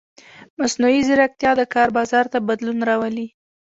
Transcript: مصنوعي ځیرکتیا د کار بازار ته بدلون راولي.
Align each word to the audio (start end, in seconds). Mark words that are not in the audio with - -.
مصنوعي 0.59 0.99
ځیرکتیا 1.07 1.51
د 1.57 1.61
کار 1.73 1.89
بازار 1.97 2.25
ته 2.33 2.37
بدلون 2.47 2.79
راولي. 2.89 3.27